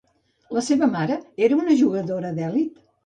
La 0.57 0.61
seva 0.67 0.87
mare 0.95 1.17
era 1.49 1.59
una 1.59 1.77
jugadora 1.83 2.33
d'elit? 2.41 2.81